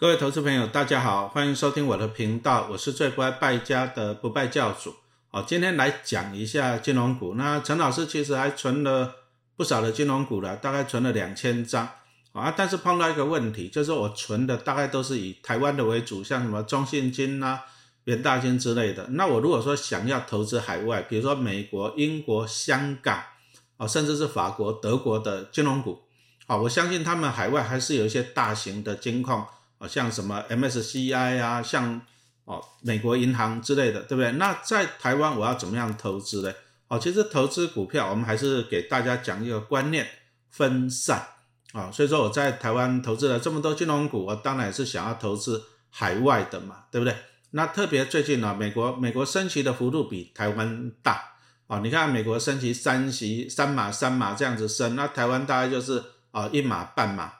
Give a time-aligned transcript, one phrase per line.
[0.00, 4.94] 各位投资朋友，大家好，欢迎收听我的频道，我是最不爱败家的不败教主。
[5.28, 7.34] 好，今天来讲一下金融股。
[7.34, 9.16] 那陈老师其实还存了
[9.58, 11.86] 不少的金融股了，大概存了两千张
[12.32, 12.54] 啊。
[12.56, 17.60] 但是碰到一个问题，就是我存的大概都是以台湾的为主，像什么中信金啊、
[18.04, 19.06] 元大金之类的。
[19.08, 23.22] 那我如果说想要投资海外，比如说美国、英国、香港
[23.76, 26.00] 啊，甚至是法国、德国的金融股，
[26.46, 29.46] 好，我相信他们海外还是有一些大型的金矿。
[29.80, 32.02] 啊，像什么 MSCI 啊，像
[32.44, 34.30] 哦美国银行之类的，对不对？
[34.32, 36.52] 那在台湾我要怎么样投资呢？
[36.88, 40.06] 哦，其实投资股票，我们还是给大家讲一个观念，
[40.50, 41.26] 分散
[41.72, 41.90] 啊。
[41.90, 47.16] 所以说我在台湾投资了这么多金融股，我当然也是想要投资海外的嘛，对不对？
[47.52, 51.22] 那特别最近呢，美国美国升息的幅度比台湾大
[51.68, 51.78] 啊。
[51.78, 56.02] 你看美国升息三息三码三码这样子升，那台湾大概就是
[56.32, 57.32] 啊一码半码。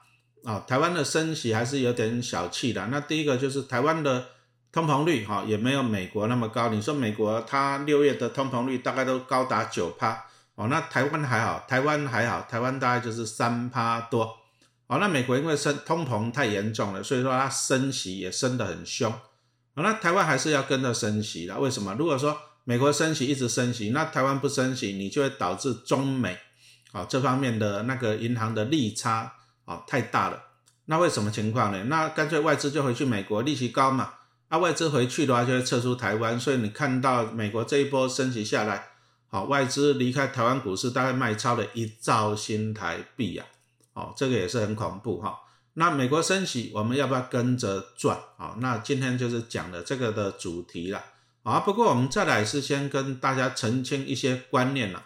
[0.45, 2.87] 啊，台湾的升息还是有点小气的。
[2.87, 4.29] 那第一个就是台湾的
[4.73, 6.71] 通膨率哈，也没有美国那么高。
[6.71, 14.39] 你说美国它六月的通膨率大概都高达九趴哦，那台湾还好，台湾还好，台湾大概就是三趴多
[14.87, 14.99] 哦。
[14.99, 19.13] 那美国因为升通膨太严重了，所以说它升息也升得很凶。
[19.75, 21.95] 那台湾还是要跟着升息的，为什么？
[21.99, 26.39] 如果说美国升息一直升息，那台湾不升息，你就会导致中美
[26.93, 29.35] 啊这方面的那个银行的利差。
[29.71, 30.43] 啊，太大了，
[30.87, 31.85] 那为什么情况呢？
[31.85, 34.15] 那干脆外资就回去美国，利息高嘛。
[34.49, 38.89] 那外资回去的话，就会撤出台湾，所以你看到美国这一波升级下来，
[39.29, 43.45] 好，外资离开台湾股市，大概卖超了一兆新台币呀。
[43.93, 45.39] 哦，这个也是很恐怖哈。
[45.75, 48.19] 那美国升息，我们要不要跟着赚？
[48.39, 51.01] 啊，那今天就是讲的这个的主题了。
[51.45, 55.05] 啊，不过我们再来是先跟大家澄清一些观念了。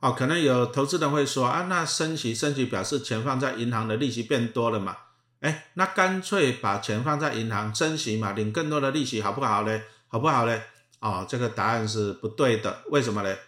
[0.00, 4.96] 哦，可能有投资人会说啊，那升息升息表示钱放在银行的利息变多了嘛？
[5.40, 9.82] 哎，那干脆把钱放在银行升息嘛，领更多的利息好不好嘞？
[10.08, 10.62] 好不好嘞？
[11.00, 12.82] 哦，这个答案是不对的。
[12.90, 13.38] 为什么嘞？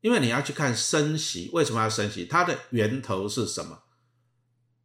[0.00, 3.80] 因为你要去看升息为什么要升息，它的源头是什么？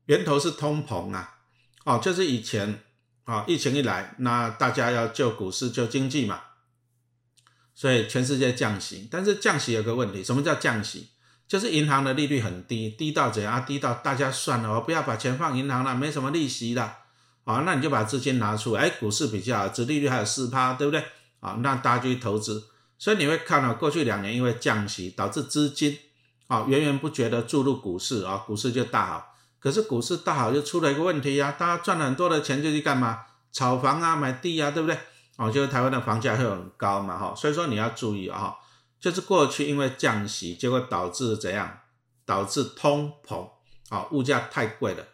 [0.05, 1.37] 源头是通膨啊！
[1.85, 2.83] 哦，就是以前
[3.23, 6.41] 啊，疫情一来，那大家要救股市救经济嘛，
[7.73, 9.07] 所以全世界降息。
[9.09, 11.11] 但是降息有个问题，什么叫降息？
[11.47, 13.63] 就是银行的利率很低，低到怎样？
[13.65, 16.97] 低到大家算了，我不要把钱放银行了，没什么利息了，
[17.43, 21.03] 啊，那你就把资金拿出来，哎，股市比较好，殖利率还有四趴，对不对？
[21.41, 22.63] 啊，那大家去投资，
[22.97, 25.99] 所以你会看到过去两年因为降息导致资金
[26.47, 29.35] 啊源源不绝的注入股市啊，股市就大好。
[29.59, 33.19] 可是股市大好就出了一个问题呀，大家赚了很多的钱就去干嘛？
[33.51, 34.97] 炒房啊，买地啊，对不对？
[35.37, 38.55] 哦，就是台湾的房价会很高嘛，哈，所以说你要注意啊。
[39.03, 41.79] 就是过去因为降息，结果导致怎样？
[42.25, 43.49] 导致通膨
[43.89, 45.05] 啊，物价太贵了。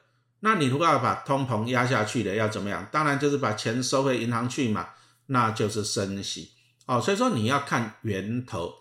[0.41, 2.87] 那你如果要把通膨压下去的，要怎么样？
[2.91, 4.89] 当然就是把钱收回银行去嘛，
[5.25, 6.51] 那就是升息
[6.85, 7.01] 哦。
[7.01, 8.75] 所以说你要看源头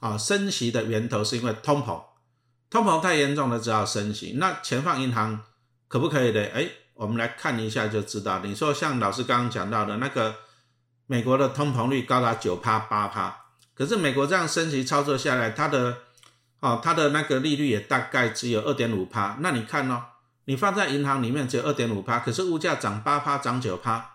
[0.00, 2.02] 啊，升息的源头是因为通膨，
[2.70, 4.36] 通膨太严重了，只好升息。
[4.38, 5.42] 那钱放银行
[5.88, 6.42] 可不可以的？
[6.54, 8.38] 哎，我们来看一下就知道。
[8.38, 10.34] 你说像老师刚刚讲到的那个，
[11.04, 13.43] 美国的通膨率高达九趴八趴。
[13.74, 15.98] 可是美国这样升级操作下来，它的
[16.60, 19.36] 哦，它的那个利率也大概只有二点五趴。
[19.40, 20.02] 那你看哦，
[20.44, 24.12] 你放在银行里面只有二点五趴，可是物价涨八趴，涨九趴，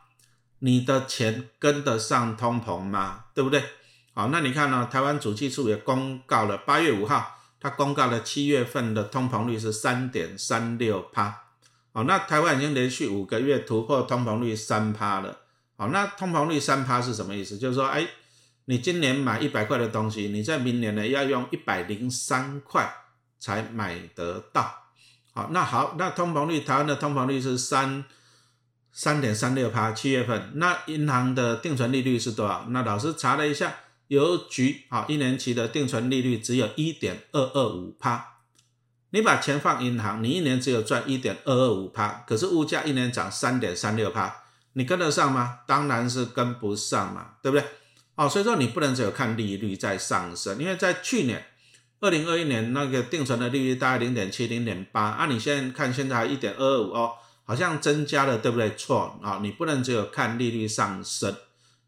[0.59, 3.25] 你的钱跟得上通膨吗？
[3.33, 3.63] 对不对？
[4.13, 4.87] 好，那你看呢？
[4.89, 11.43] 台湾主计处也公告了，八月五号，它公告了七月份的通膨率是三点三六趴。
[11.91, 15.39] 好，那台湾已经连续五个月突破通膨率三趴了。
[15.75, 17.57] 好，那通膨率三趴是什么意思？
[17.57, 18.07] 就是说，哎。
[18.69, 22.87] 你今年买一百块的东西，你在明年呢要用一百零三块
[23.39, 24.71] 才买得到。
[25.33, 28.05] 好，那好，那通膨率，台湾的通膨率是三
[28.91, 30.51] 三点三六趴，七月份。
[30.53, 32.67] 那银行的定存利率是多少？
[32.69, 33.73] 那老师查了一下，
[34.09, 38.43] 邮局好一年期的定存利率只有一点二二五趴。
[39.09, 44.43] 你把钱放银行，你一年只有赚一点二二五趴，可是物价一年涨三点三六趴，
[44.73, 45.61] 你跟得上吗？
[45.65, 47.65] 当然是跟不上嘛，对不对？
[48.19, 51.45] 哦，所以说你不能只有看利率在上升，因为在去年
[52.01, 57.13] 二零二一年那个定存的利率大概零点七、零点八，啊，你现在看现在一点二二五哦，
[57.45, 58.75] 好像增加了，对不对？
[58.75, 61.33] 错啊，你不能只有看利率上升，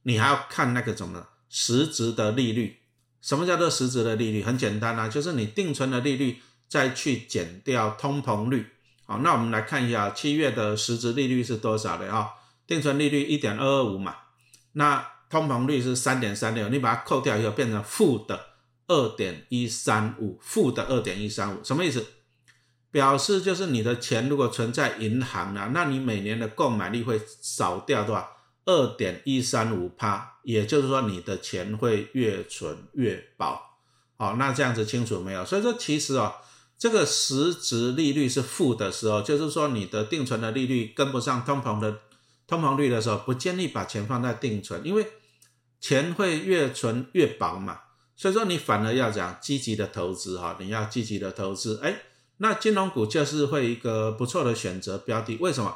[0.04, 2.80] 你还要看那个什么实质的利率。
[3.22, 4.42] 什么叫做实质的利率？
[4.42, 6.40] 很简单啊，就是你定存的利率
[6.70, 8.68] 再去减掉通膨率。
[9.06, 12.30] 好，那我们来看一下七月的实质利率是多少的啊？
[12.66, 14.16] 定存利率一点二二五嘛，
[14.72, 15.06] 那。
[15.32, 18.48] 通膨率是三点三六，你把它扣掉以后变成负的
[18.88, 22.06] 二点一三五，负的二点一三五，什么意思？
[22.92, 28.30] 表示就是你的钱如果存在银行呢，那你每年的购买力会少掉多少？
[28.66, 33.60] 二点一三五趴，也就是说你的钱会越存越薄。
[34.18, 35.44] 好，那这样子清楚没有？
[35.44, 36.36] 所以说其实哦，
[36.78, 42.00] 这个实质利率是负的时候，就是说你的定存的利率跟不上通膨的
[42.46, 45.08] 通膨率的时候，不建议把钱放在定存，因为
[45.82, 47.80] 钱会越存越薄嘛。
[48.16, 52.04] 所以说你反而要讲积极的投资哈，你要积极的投资，哎，
[52.38, 55.36] 那金融股就是会一个不错的选择标的。
[55.38, 55.76] 为什么？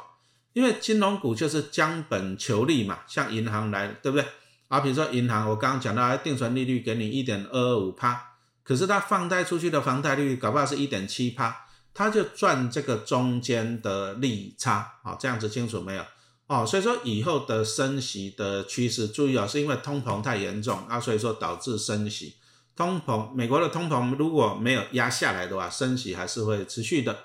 [0.52, 4.26] 因为金融股就是将本求利嘛，像银行来，对不对？
[4.68, 16.04] 啊，比如说银行，我刚刚讲到定存利率给你一点二二五趴，可是它放贷出去的房贷率搞不好是一点七趴，它就赚这个中间的利差，好，这样子清楚没有？
[16.48, 22.36] 哦，所以说以后的升息的趋势，注意啊，是因为通膨太严重啊，所以说导致升息。
[22.76, 27.18] 通膨，美国的通膨如果没有压下来的话，升息还是会持续的。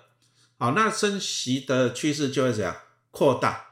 [0.57, 2.75] 好，那升息的趋势就会怎样
[3.11, 3.65] 扩大？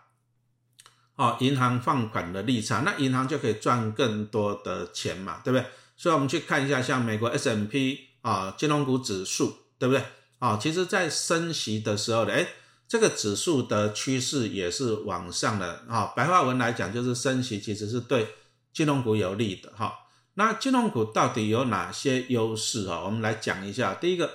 [1.15, 5.65] 哦，银行放款的利差，那银行就可以赚更多的钱嘛，对不对？
[5.97, 10.05] 所以我们去看一下，像美国 S M P 啊，金融股指数，对不对？
[10.37, 12.47] 啊，其实在升息的时候呢，哎。
[12.89, 18.27] 这个指数的趋势也是往上的哈，白话文来讲就是升息其实是对
[18.74, 19.94] 金融股有利的哈。
[20.33, 23.03] 那金融股到底有哪些优势啊？
[23.06, 23.94] 我们来讲一下。
[23.94, 24.31] 第一个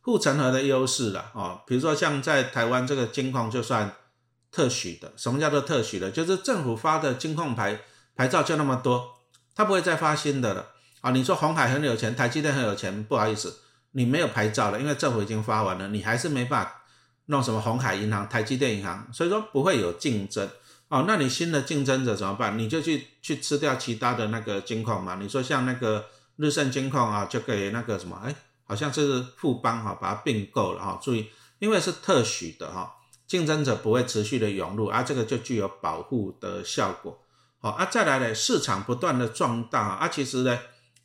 [0.00, 3.94] 护城河的优势了哦，比如说像在台湾这个金控就算
[4.50, 6.10] 特许的，什么叫做特许的？
[6.10, 7.82] 就是政府发的金控牌
[8.16, 9.18] 牌照就那么多，
[9.54, 10.68] 它不会再发新的了
[11.02, 11.10] 啊。
[11.10, 13.58] 你说红海很有钱，台积电很有钱，不好意思，
[13.90, 16.76] 你没有牌照了，因为政府已经发完了，你还是没办法。
[17.30, 20.50] 弄什么红海银行、台积电银行，所以说不会有竞争
[20.88, 21.04] 哦。
[21.06, 22.58] 那你新的竞争者怎么办？
[22.58, 25.14] 你就去去吃掉其他的那个金矿嘛。
[25.14, 26.06] 你说像那个
[26.36, 28.34] 日盛金矿啊，就给那个什么，哎，
[28.66, 30.98] 好像是富邦哈，把它并购了哈。
[31.00, 31.30] 注意，
[31.60, 32.96] 因为是特许的哈，
[33.28, 37.16] 竞争者不会持续的涌入啊，这个就具有保护的效果。
[37.60, 40.58] 好啊，再来呢，市场不断的壮大啊，其实呢，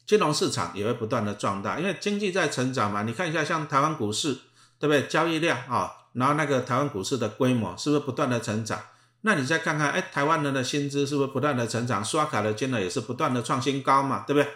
[0.07, 3.03] 金融市场也会不断的壮大，因为经济在成长嘛。
[3.03, 4.39] 你看一下像台湾股市，
[4.79, 5.03] 对不对？
[5.03, 5.91] 交易量啊。
[6.15, 8.79] 然后那个台湾股市的规模是不是不断的成长？
[9.21, 12.03] 那你再看看，哎，台湾人的薪资是不是不断的成长？
[12.03, 14.49] 刷卡的金额也是不断的创新高嘛，对不对？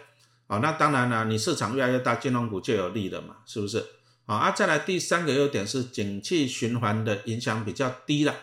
[0.47, 3.85] 哦，那当然了，你市场越来越大，金融股就有利了嘛，是不是？
[4.25, 8.35] 好啊，再来第三个优点是景气循环的影响比较低了。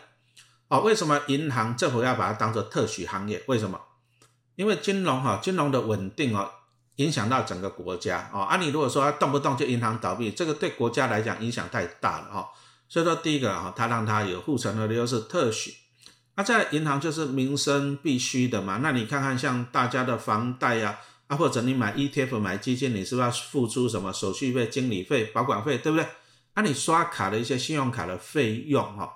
[0.67, 3.41] 哦，为什么银行政府要把它当做特许行业？
[3.47, 3.79] 为什么？
[4.55, 6.51] 因为金融哈，金融的稳定哦，
[6.97, 8.41] 影响到整个国家哦。
[8.41, 12.49] 啊，你如果说动不动就银行倒闭，这个对国家来讲影响太大了哈。
[12.89, 15.73] 所以说，第一个哈，它让它有护城河的优势，特许。
[16.35, 18.79] 那在银行就是民生必须的嘛。
[18.83, 26.07] 那你看看，像大家的房贷呀，啊或者你买 ETF 买基金，你是不是要付出什么手续费、经理费、保管费，对不对？
[26.55, 29.11] 那你刷卡的一些信用卡的费用哈，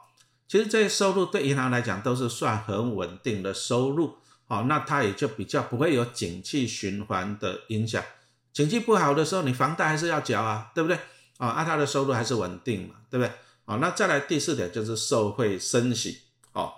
[0.47, 4.17] 其实这些收入对银行来讲都是算很稳定的收入。
[4.47, 8.03] 好，那它也就比较不会有景气循环的影响。
[8.51, 10.97] 景气不好的时候，你房贷还是要缴啊，对不对？
[11.37, 13.31] 啊，那它的收入还是稳定嘛，对不对？
[13.65, 16.21] 好，那再来第四点就是受惠升息。
[16.53, 16.73] 哦，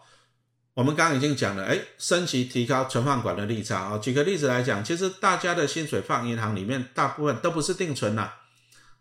[0.75, 3.79] 我们刚刚已经讲了，哎，升息提高存放款的利差。
[3.79, 8.29] 啊，举个例子来讲，其实大家的薪水放银行里面，大部分都不是定存呐，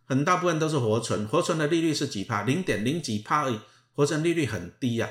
[0.06, 1.26] 很大部分都是活存。
[1.26, 2.42] 活存的利率是几帕？
[2.44, 3.60] 零点零几帕而已，
[3.94, 5.10] 活存利率很低呀。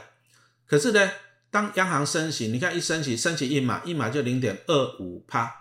[0.65, 1.11] 可是呢，
[1.51, 5.51] 当央行升息，你看一升息，升息一码，一码就零点二五帕。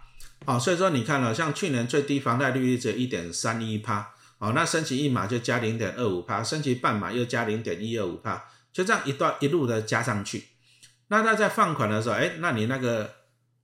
[0.46, 4.14] 好，所以说你看了，像去年最低房贷利率只有一点三一帕。
[4.40, 8.42] 哦，那升级一码就加零点二五帕，升级半码又加零点一二五帕，
[8.72, 10.48] 就这样一段一路的加上去。
[11.08, 13.16] 那他在放款的时候，哎，那你那个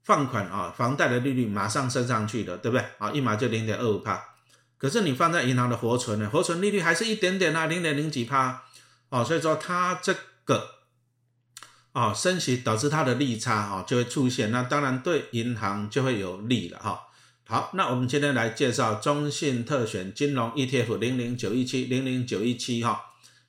[0.04, 2.84] 放款啊，房贷的利率马上升上去了，对不对？
[2.98, 4.22] 啊，一码就零点二五帕。
[4.76, 8.64] 可是你放在银行的活存呢，活存利率还是一点点啊，零点零几帕。
[9.08, 10.14] 哦，所以说它这
[10.44, 10.68] 个
[11.92, 17.05] 啊升息导致它的利差啊就会出现，那当然对银行就会有利了哈。
[17.48, 23.00] 好，那我们今天来介绍中信特选金融 ETF 零零九一七零零九一七哈，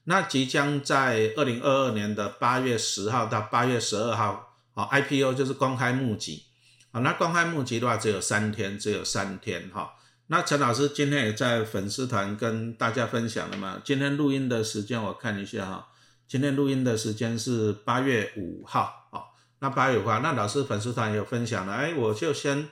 [0.04, 6.44] 那即将在二零二二年的八月十号到八月十二号，啊 IPO 就是公开募集，
[6.92, 9.96] 啊那公开募集的话只有三天，只有三天哈。
[10.28, 15.88] 那陈老师今天也在粉丝团跟大家分享了嘛，今天录音的时间我看一下哈，
[16.28, 22.70] 今天录音的时间是八月五号，啊，那八月五号，那老师粉丝团有分享了，哎，我就先。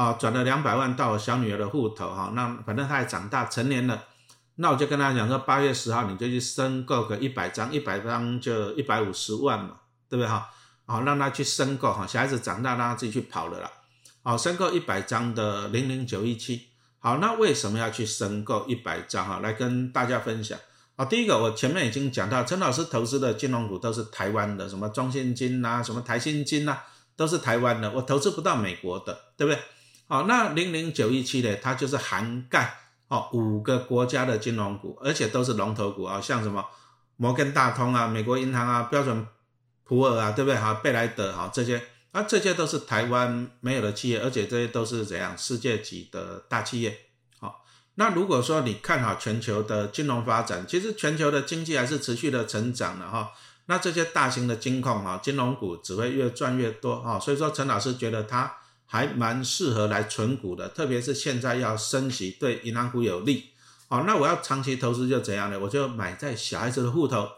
[0.00, 4.02] 啊，转了两百万到我小女儿的户头哈，那反正她也长大成年了，
[4.54, 9.74] 那我就跟她讲说，八月十号你就去申购个一百张，一百张就一百五十万嘛，
[10.08, 10.48] 对不对哈？
[10.86, 13.70] 好，让她去申购哈，小孩子长大让她自己去跑了啦。
[14.22, 19.40] 好，申购一百张的零零九一七，好，那为什么要去申购一百张哈？
[19.40, 20.58] 来跟大家分享。
[20.96, 26.78] 啊，第一个我前面已经讲到，陈老师投资的金融股都是台湾的，什么中信金呐，什么台新金呐，
[27.14, 29.60] 都是台湾的，我投资不到美国的，对不对？
[30.10, 32.76] 好，那零零九一七呢，它就是涵盖
[33.06, 36.66] 哦五个国家的金融股，而且都是龙头股啊，像什么
[37.14, 39.24] 摩根大通啊、美国银行啊、标准
[39.84, 40.58] 普尔啊，对不对？
[40.58, 46.98] 哈，贝莱德哈这些，啊这些都是台湾没有的企业，而且这些都是怎样世界级的大企业。
[47.38, 47.64] 好
[47.94, 53.30] 那如果说你看好全球的金融发展，其实全球的经济还是持续的成长的哈。
[53.66, 57.20] 那这些大型的金控哈，金融股只会越赚越多哈。
[57.20, 58.52] 所以说陈老师觉得它
[58.92, 63.50] 还蛮适合来存股的，特别是现在要升息，对银行股有利。
[63.88, 65.60] 好，那我要长期投资就怎样呢？
[65.60, 67.28] 我就买在小孩子的户头，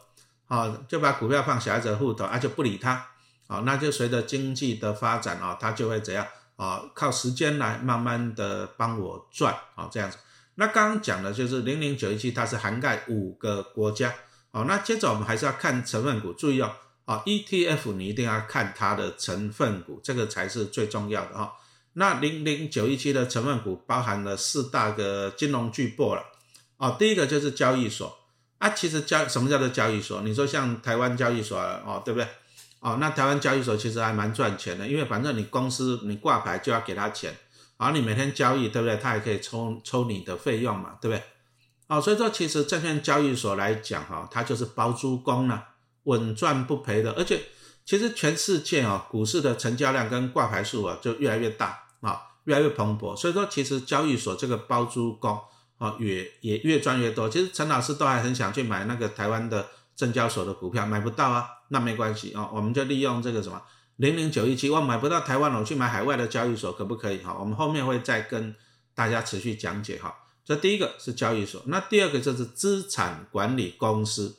[0.46, 3.06] 好，就把股票放小孩子的户头，啊就不理它，
[3.46, 6.82] 好，那就随着经济的发展啊，它就会怎样啊？
[6.94, 10.16] 靠时间来慢慢的帮我赚啊，这样子。
[10.54, 14.14] 那刚刚讲的就是零零九一七，它是涵盖五个国家
[14.52, 14.64] 哦。
[14.66, 16.72] 那接着我们还是要看成分股，注意哦，
[17.04, 21.52] 啊 ETF 你一定要看它的成分股，这个才是最重要的哈。
[21.94, 26.24] 那零零九一七的成分股包含了四大个金融巨擘了
[26.78, 26.96] 哦。
[26.98, 28.18] 第一个就是交易所
[28.58, 30.22] 啊，其实交什么叫做交易所？
[30.22, 32.26] 你说像台湾交易所哦，对不对？
[32.80, 37.36] 哦，那台湾交易所其实还蛮赚钱的，因为反正你公司你挂牌就要给他钱。
[37.78, 38.96] 然后你每天交易，对不对？
[38.96, 41.22] 他还可以抽抽你的费用嘛，对不对？
[41.88, 45.71] 哦，所以说其实证券交易所来讲，哈，它就是包租公了，
[46.04, 47.12] 稳赚不赔的。
[47.12, 47.40] 而且
[47.84, 53.16] 其实全世界啊，股市的成交量跟挂牌数啊，就越来越大啊，越来越蓬勃。
[53.16, 55.38] 所以说其实交易所这个包租公
[55.78, 57.28] 啊，也也越赚越多。
[57.28, 63.60] 其实陈老师都还很想去买那个台湾的证交所的股票，买不到啊，那没关系啊，我们就利用这个什么。
[63.96, 67.18] 零零九一七，我买不到台湾，我去买海外的交易所可不可以？
[67.18, 68.54] 哈，我们后面会再跟
[68.94, 70.14] 大家持续讲解哈。
[70.44, 74.36] 这第一个是交易所，那第二个就是资产管理公司。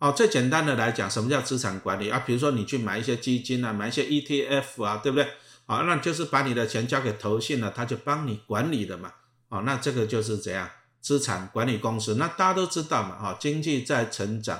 [0.00, 2.22] 哦，最简单的来讲，什么叫资产管理啊？
[2.26, 5.28] 比如说你去买一些基金啊，买一些 ETF 啊，对不对？
[5.66, 9.12] 啊，那就是把你的钱交给投信了，他就帮你管理的嘛。
[9.50, 10.68] 哦，那这个就是怎样？
[11.02, 12.14] 资产管理公司。
[12.14, 14.58] 那大家都知道嘛，哈，经济在成长，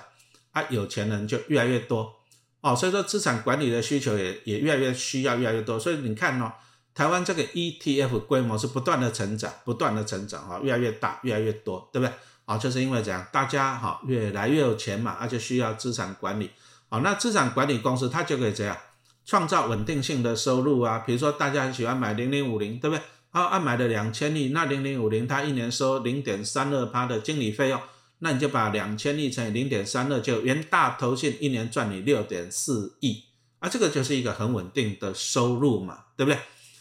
[0.53, 2.17] 啊，有钱人就越来越多。
[2.61, 6.53] 哦，所以说资产管理的需求也也越来越需要越来越多，所以你看哦，
[6.95, 12.15] 台湾这个 ETF 规模是不断的成长，不断的成长啊，越来越大，越来越多，对不对？
[12.51, 16.51] 啊，就是因为这样，大家哈越来越有钱嘛，而且需要资产管理，
[16.89, 18.77] 啊，那资产管理公司它就可以这样
[19.25, 23.05] 创造稳定性的收入啊，比如说大家很喜欢买零零五零，对不对？
[23.31, 27.81] 啊，按买了两千亿，那零零五零它一年收零点三二趴的经理费用。
[28.19, 33.23] 那你就把两千亿乘以零点三二，就元大投信一年赚你六点四亿
[33.61, 36.39] 啊，这个就是一个很稳定的收入嘛，对不对？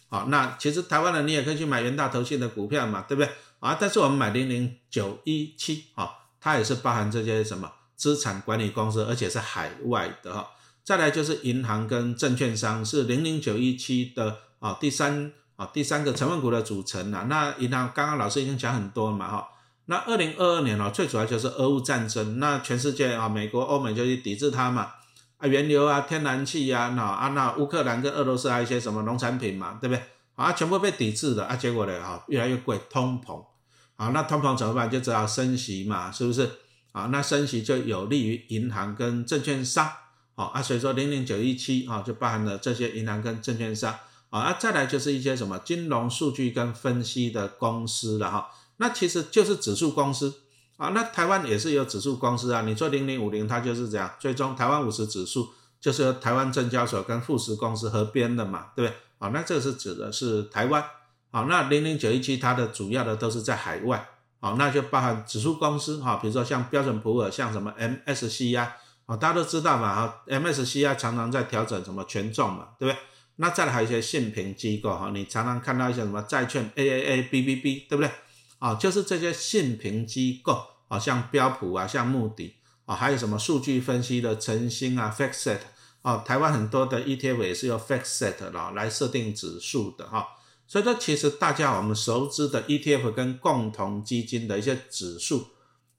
[0.09, 3.29] 好，那其实台湾人你也可以去买元大投信的股票嘛，对不对？
[3.59, 10.47] 啊，但是我们买零零九一七，啊，它也是包含这些什么资产管理公司，而且是海外的哈。
[10.83, 17.27] 再来就是银行跟证券商是零零九一七的啊，第三啊第三个成分股的组成啊。
[17.29, 19.47] 那银行刚刚老师已经讲很多了嘛，哈。
[19.85, 24.91] 那二零二二年哦，最主要就是俄乌战争，那全世界啊，美国、欧美就去抵制它嘛，
[25.37, 30.03] 啊，原油啊、天然气呀，那啊那乌克兰跟俄罗斯还有一些什么农产品嘛，对不对？
[30.39, 33.43] 啊，全部被抵制的啊，结果呢，啊，越来越贵，通膨，
[33.98, 34.89] 啊，那通膨怎么办？
[34.89, 36.50] 就只好升息嘛，是不是？
[36.93, 39.91] 啊，那升息就有利于银行跟证券商，
[40.36, 43.93] 好啊，所以说零零九一七啊，就包含了这些银行跟证券商，
[44.29, 48.50] 啊，啊，再来就是一些什么金融数据跟分析的公司了哈。
[48.77, 50.34] 那其实就是指数公司
[50.77, 52.62] 啊，那台湾也是有指数公司啊。
[52.62, 55.50] 你说零零五零，它就是这样，最终台湾五十指数
[55.81, 58.98] 就是由台湾证交所跟富时公司合编的嘛，对不对？
[59.19, 60.83] 啊，那这个是指的是台湾。
[61.31, 64.03] 好，那零零九一七它的主要的都是在海外，
[64.39, 72.99] 好，那就包含指数公司哈，比如说像标准普尔，像什么 MSC 啊，啊，大家都知道嘛，哈，MSC 啊常常在调整什么权重嘛，对不对？
[73.35, 78.09] 那再来还有一些信评机构哈，你常常看到一些什么债券 AAA、BBB，对不对？
[78.57, 85.59] 啊，就是这些信评机构啊，像标普啊，像穆迪啊，还有什么数据分析的晨星啊，FactSet
[86.01, 90.27] 啊，台湾很多的 ETF 也是由 FactSet 啦来设定指数的哈。
[90.68, 95.48] 所以说，其实大家我们熟知的 ETF 跟共同基金的一些指数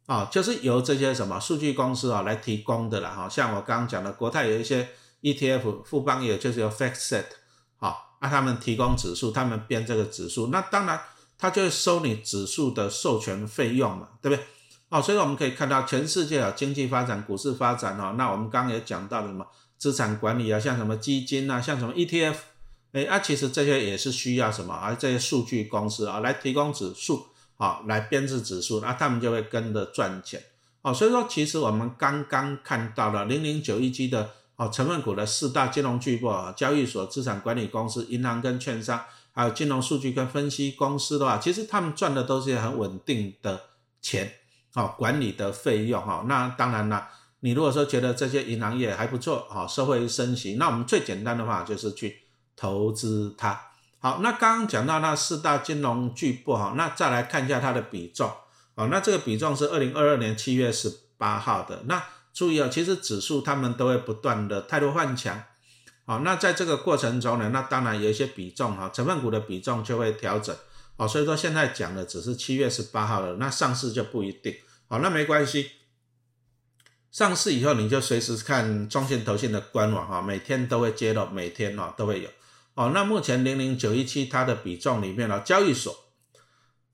[0.06, 3.28] 啊，就是由这些什么数据公司啊来提供的了哈。
[3.28, 4.88] 像我刚刚讲的国泰有一些
[5.22, 7.24] ETF，富邦也就是由 FactSet
[7.78, 11.00] 啊，那他们提供指数，他们编这个指数，那当然。
[11.42, 14.44] 他就会收你指数的授权费用嘛，对不对？
[14.90, 19.46] 哦，所以我们可以看到全世界啊，经济发展、股市发展哦，那我们刚刚也讲到了什么
[19.80, 22.36] 资产管理啊，像什么基金啊，像什么 ETF，
[22.92, 24.94] 哎啊，其实这些也是需要什么啊？
[24.94, 30.42] 这些数据公司啊来提供指数啊，来编制指数，那他们就会跟着赚钱
[30.82, 43.58] 哦，所以说其实我们刚刚看到了零零九一 G 的哦成分股的四大金融巨擘啊，交易所、资产管理公司、银行跟券商，还有金融数据跟分析公司的话，其实他们赚的都是很稳定的
[44.02, 44.30] 钱，
[44.74, 46.26] 哦，管理的费用哈。
[46.28, 47.08] 那当然了，
[47.40, 52.22] 你如果说觉得这些银行业还不错，哈，社会升息，那我们最简单的话就是去
[52.54, 53.60] 投资它。
[53.98, 58.30] 好，那刚刚讲到那四大金融巨擘哈，那再来看一下它的比重。
[58.74, 61.82] 哦，那这个比重是二零二二年七月十八号的。
[61.86, 65.42] 那注意啊，其实指数他们都会不断的太多换强。
[66.06, 70.54] 好，那在这个过程中呢，那当然有一些比重哈，成分股的比重就会调整。
[70.96, 74.54] 好，所以说现在讲的只是七月十八号的，那上市就不一定。
[74.88, 75.70] 好，那没关系，
[77.10, 82.28] 上市以后你就随时看中信投信的官网哈，每天都会揭露，每天哦都会有。
[82.74, 85.94] 哦，那目前零零九一七它的比重里面呢，交易所。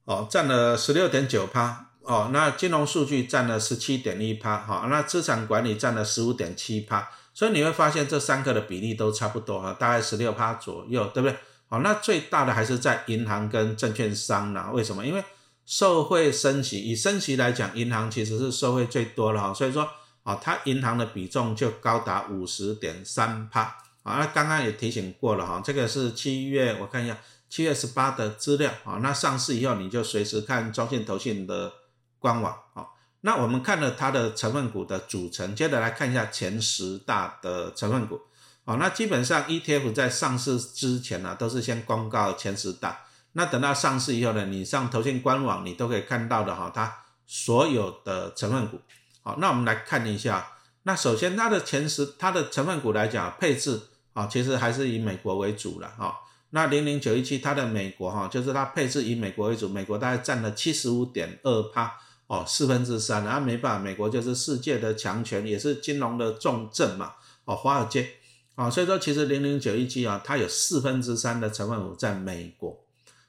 [0.04, 11.37] 哦，占了十六点九趴，哦，那金融数据占了十七点一趴，哈，那资产管理占了十五点七趴，所以你会发现这三个的比例都差不多，哈，大概十六趴左右，对不对？
[11.68, 14.70] 好，那最大的还是在银行跟证券商呢？
[14.73, 15.04] 为什么？
[15.04, 15.25] 因为
[15.64, 19.88] 受惠升息，以升息来讲，银行其实是受惠最多了，哈，所以说，
[20.26, 27.16] 啊，它银行的比重就高达五十点三帕，啊，那刚刚也提醒过了，哈，这个是七月，我看一下。
[27.49, 31.73] 七月十八的资料啊，那上市以后你就随时看中信投信的
[32.18, 32.85] 官网啊。
[33.21, 38.21] 那我们看了它的成分股的组成，接着来看一下前十大的成分股
[38.64, 38.75] 啊。
[38.80, 43.04] 那基本上 ETF 在上市之前呢，都是先公告前十大。
[43.35, 46.92] 那等到上市以后呢，你上投信官网，你都可以看到的哈，它
[47.28, 48.80] 所有的成分股。
[49.26, 50.52] 好，那我们来看一下。
[50.85, 53.80] 那首先它的前十，它的成分股来讲配置
[54.12, 56.16] 啊，其实还是以美国为主了哈。
[56.50, 61.92] 那零零九一七它的美国哈，就是它配置以美国为主，美国大概占了七十五点二趴
[62.28, 67.14] 哦，四分之三，那没办法，美国就是世界的强权，也是金融的重镇嘛，
[67.47, 68.09] 哦，华尔街，
[68.54, 72.79] 啊，所以说其实零零九一七啊，它有四分之三的成分股在美国，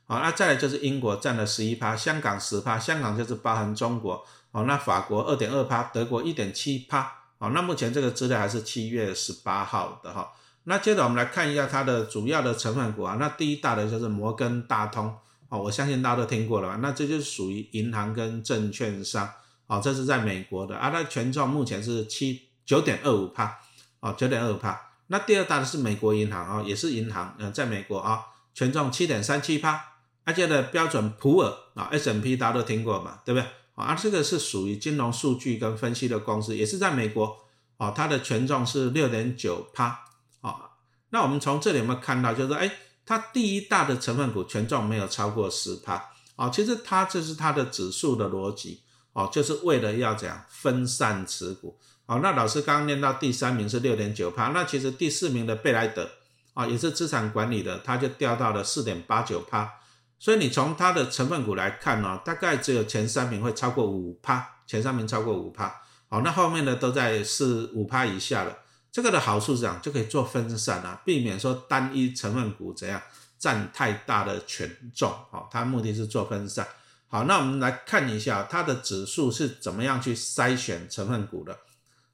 [0.05, 4.23] 好，那再来就是英国占了十一趴，香港十趴，香港就是包含中国，
[4.57, 10.31] 哦，那法国二点二趴，德国一点七趴，哦，那目前这个资料还是七月十八号的哈。
[10.63, 15.15] 那接着我们来看一下它的主要的成分股啊，那第一大的就是摩根大通
[15.49, 16.79] 哦，我相信大家都听过了吧？
[16.81, 19.29] 那这就是属于银行跟证券商
[19.67, 23.59] 哦，这是在美国的啊，那权重目前是七九点二五帕
[23.99, 24.89] 哦，九点二五帕。
[25.05, 29.83] 那第二大的是美国银行啊，也是银行，嗯，在美国啊，权重七点三七帕。
[30.25, 33.47] 而且的标准普尔啊，S M P 大家都听过嘛，对不对？
[33.85, 37.37] 啊，这个是属于金融数据跟分析的公司，也是在美国
[37.77, 40.03] 哦，它的权重是六点九帕。
[41.09, 42.69] 那我们从这里有没有看到，就是说，哎，
[43.05, 48.81] 它第一大的成分股权重没有超过十趴，哦，其实它这是它的指数的逻辑，
[49.13, 56.09] 哦，就是为了要讲分散持股，哦，那老师刚刚念到第三名是六点九趴，那其实第四名的贝莱德，
[56.53, 59.75] 啊，也是资产管理的，它就掉到了四点八九趴，
[60.19, 68.57] 所以你从它的成分股来看呢，大概只有前三名会超过五趴，前三名超过五趴，好，那后面的都在四五趴以下了。
[68.91, 72.99] 这个的好处是这样，就可以做分散啊，避免说单一成分股怎样
[73.37, 76.67] 占太大的权重，好，它目的是做分散。
[77.07, 81.55] 好，那我们来看一下它的指数是怎么样去筛选成分股的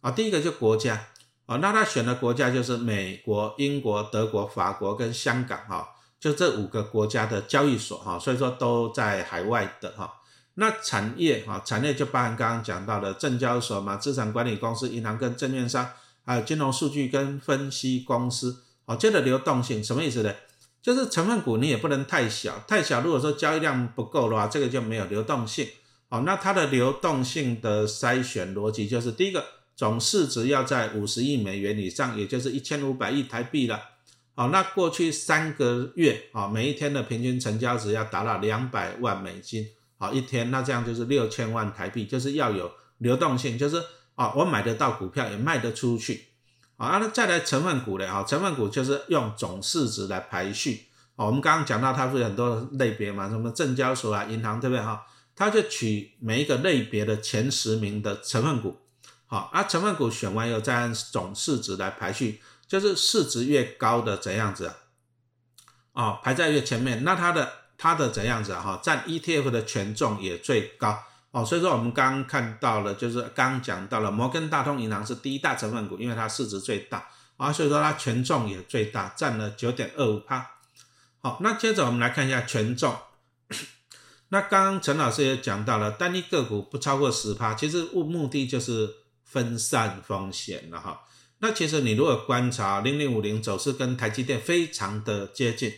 [0.02, 0.12] 啊。
[0.12, 1.08] 第一个就国家
[1.46, 5.88] 啊，那它选的国家就是美国、英国、德国、法国跟香港哈，
[6.24, 10.10] 就这五个国家的交易所哈，所以说都在海外的哈。
[10.54, 15.90] 那产业哈，产业就包含刚刚讲到的证交所嘛，资产管理公司、银行跟证券商。
[16.26, 20.34] 还有金融数据跟分析公司，哦，接着流动性什么意思呢？
[20.82, 25.68] 就是成分股你也不能太小，太小如果说交易量不够的话，这个就没有流动性，
[26.08, 29.44] 哦，那它的流动性的筛选逻辑就是第一个
[29.76, 33.78] 总市值要在五十亿美元以上，也就是一千五百亿台币了，
[34.36, 39.68] 好，那过去三个月啊，每一天的平均成交值要达到两百万美金，
[39.98, 43.82] 好一天，那这样就是六千万台币，就是要有流动性，就是。
[44.16, 46.28] 啊，我买得到股票，也卖得出去，
[46.78, 55.04] 好，那再来成分股的哈，成分股就是用总市值来排序，啊，我们刚刚讲到它是很多类别嘛，什么证交所啊、银行，对不对哈？
[55.36, 58.78] 它就取每一个类别的前十名的成分股，
[59.26, 64.76] 好，啊，成分股选完以后再按总市值来排序，就是市值越高的怎样子，啊，
[65.94, 71.04] 哦排在越前面，那它的它的怎样子哈，占 ETF 的权重也最高。
[71.32, 80.52] 哦，所以说我们刚刚看到了，就是刚讲到了摩根大通银行是第一大成分股，因为它市值最大啊，所以说它权重也最大，占了九点二五帕。
[81.18, 82.96] 好，那接着我们来看一下权重。
[84.30, 88.88] 那刚刚陈老师也讲到了，单一个股不超过十趴，其实目目的就是
[89.24, 91.02] 分散风险了哈。
[91.44, 95.74] 那其实你如果观察零零五零走势跟台积电非常的接近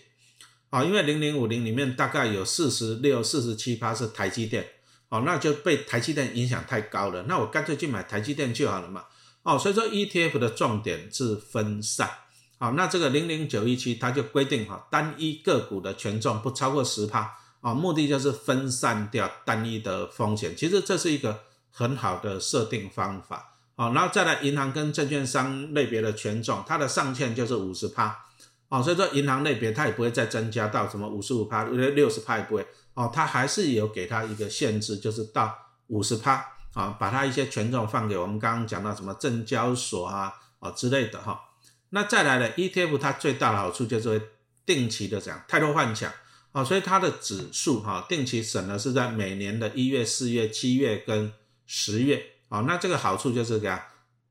[0.70, 4.64] 啊，因为零零五零里面大概有四十六、四十七趴是台积电
[5.10, 9.06] 哦，那就被台积电影响太高了，那我干脆去买台积电就好了嘛
[9.42, 12.12] 哦，所以说 ETF 的重点是分散。
[12.60, 20.56] 好，那这个零零九一七它就规定哈，单一个股的权重不超过十趴啊，目的就是分散掉单一的风险。
[20.56, 21.40] 其实这是一个
[21.72, 23.54] 很好的设定方法。
[23.76, 28.26] 好，然后再来银行跟证券商类别的权重，它的上限就是五十趴。
[28.70, 32.66] 哦，所以说银行类别它也不会再增加到什么五十五趴、六十趴也不会。
[32.94, 35.54] 哦，它还是有给它一个限制，就是到
[35.88, 41.40] 五十趴啊，把它一些权重放给我们刚刚讲到什么证交所啊啊之类的哈。
[41.90, 44.22] 那再来呢，ETF 它最大的好处就是会
[44.66, 46.12] 定期的这样太多换抢
[46.52, 51.32] 啊，所以它的指数哈定期审的是在每年的一月、四月、七月跟
[51.68, 53.84] 十月哦，那这个好处就是给它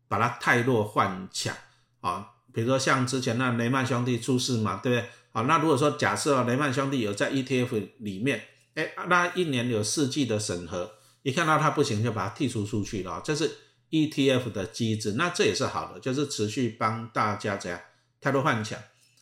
[0.08, 1.54] 把它太弱换抢
[2.00, 5.10] 啊，比如说像之前那雷曼兄弟出事嘛，对不对？
[5.32, 13.58] 啊，那如果说假设雷曼兄弟有在 ETF 里面，哎，那一年有四季的审核，一看到它不行就把它剔除出去了，这是。
[13.90, 17.80] ETF 的机制，那这也是好的，就是持续帮大家怎样
[18.20, 18.76] 太多换抢。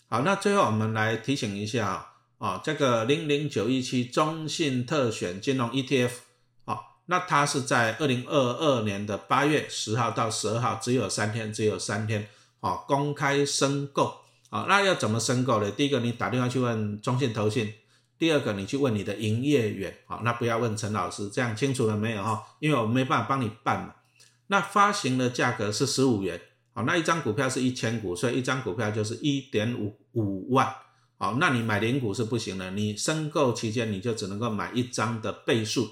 [0.08, 6.12] 好，那最后我们来提醒一下啊，啊，这个零零九一七中信特选金融 ETF，
[7.06, 12.28] 那它是在二零二二年的八月十号到十二号，只有三天，只有三天，
[12.60, 15.70] 啊，公开申购，啊，那要怎么申购呢？
[15.70, 17.66] 第一个，你打电话去问中信投信；
[18.16, 22.44] 第二个，你去问你的营业员，啊，那不要问陈老师，这样清楚了没有哈？
[22.60, 23.94] 因为我没办法帮你办嘛。
[24.46, 26.40] 那发行的价格是十五元，
[26.72, 30.72] 好，那一张股票是一千股，所以一张股票就是一点五五万，
[31.18, 35.90] 好，那你买零股是不行的，你申购期间你就只能够买一张的倍数。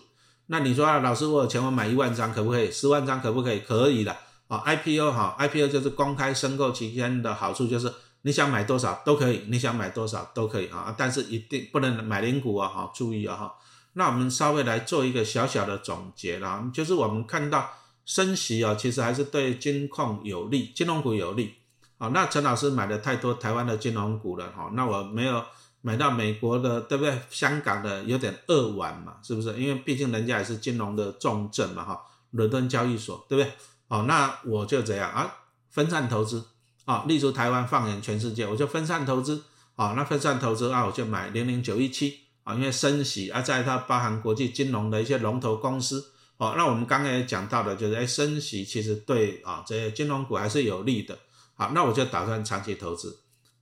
[0.53, 2.71] 那你说啊，老师我有钱我买一万张可不可以？
[2.71, 3.61] 十万张可不可以？
[3.61, 4.17] 可以的，
[4.49, 13.55] 啊，IPO 哈，IPO 就是公开申购期间的好处就是你想买多少都可以，你想买多少都可以啊，但是一定不能买零股啊，哈，注意啊哈。
[13.93, 17.71] 那我们稍微来做一个小小的总结啦，就是我们看到。
[18.07, 21.55] 升息啊，其实还是对金控有利，金融股有利。
[21.99, 25.45] 啊，那陈老师买的太多台湾的金融股了，哈，那我没有
[25.83, 27.21] 买到美国的，对不对？
[27.31, 29.59] 香港的有点扼腕嘛，是不是？
[29.61, 33.53] 因为毕竟人家也是金融的重镇嘛，哈，伦敦交易所，对不对？
[33.89, 35.33] 哦，那我就这样啊，
[35.71, 36.45] 分散投资
[36.85, 39.43] 啊，例如台湾放眼全世界，我就分散投资
[39.77, 46.13] 啊，那分散投资啊，我就买零零九一七啊，因为升息啊，在它包含国际金融的一些龙头公司。
[46.37, 51.19] 哦，那我们刚刚也讲到的，就是哎，升息其实对啊这些金融股还是有利的。
[51.55, 53.19] 好，那我就打算长期投资。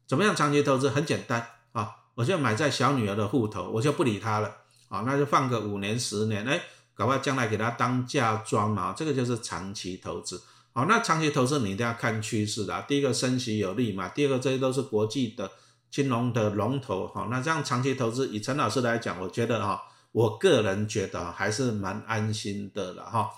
[0.06, 0.88] 怎么样长期投资？
[0.88, 4.52] 很简单啊，我就买在小女儿的户头，我就不理她了。
[4.88, 6.60] 啊，那就放个五年、十年，哎，
[6.94, 8.92] 搞不好将来给她当嫁妆嘛。
[8.92, 10.42] 这个就是长期投资。
[10.72, 12.84] 好，那长期投资你一定要看趋势的。
[12.88, 15.48] 第一个升息有利嘛，第二个这些都是国际的
[15.92, 17.06] 金融的龙头。
[17.14, 19.80] 好，那这样长期投资，以陈老师来讲，我觉得哈。
[20.12, 23.28] 我个人觉得还是蛮安心的了哈，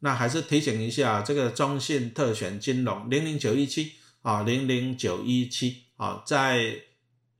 [0.00, 6.82] 那还是提醒一下，这个中信特选金融零零九一七啊，零零九一七啊，在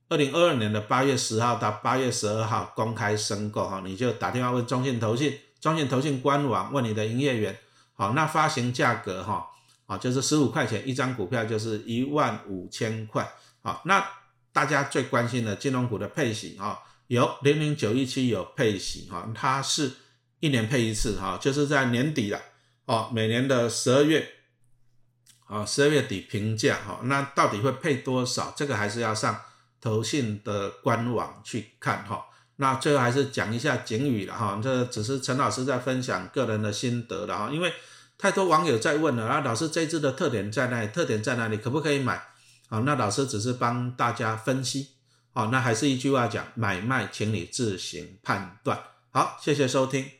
[0.09, 7.55] 二零二二年的八月十号到八月十二号公开申购哈，你就打电话问中信投信，中信投信官网问你的营业员，
[7.93, 9.47] 好，那发行价格哈，
[9.85, 14.03] 啊就是十五块钱一张股票，就是一万五千块，好，那
[14.51, 16.83] 大家最关心的金融股的配型哈。
[17.05, 19.91] 有零零九一七有配息哈，它是
[20.39, 22.39] 一年配一次哈，就是在年底了
[22.85, 24.27] 哦，每年的十二月，
[25.45, 28.53] 啊十二月底评价哈，那到底会配多少？
[28.55, 29.39] 这个还是要上
[29.81, 32.25] 投信的官网去看哈。
[32.57, 37.73] 那最后还是讲一下警语了哈，这只是陈老师在分享个人的心得了哈，因为
[38.17, 40.87] 太多网友在问了啊，老师这支的特点在哪里？
[40.89, 41.55] 特点在哪里？
[41.55, 42.21] 可不可以买？
[42.67, 44.89] 啊，那老师只是帮大家分析。
[45.31, 48.77] 好，那还是一句话讲，买卖请你自行判断。
[49.11, 50.18] 好，谢谢收听。